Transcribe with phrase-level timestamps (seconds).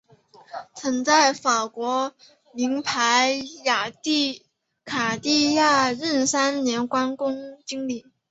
[0.73, 2.15] 曾在法国
[2.55, 3.39] 名牌
[4.83, 8.07] 卡地亚任三年公关经理。